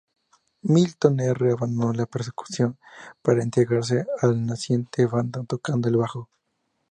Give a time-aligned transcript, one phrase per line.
[0.63, 1.51] Milton R.
[1.51, 2.79] abandonó la percusión
[3.21, 6.27] para integrarse a la naciente banda tocando el bajo.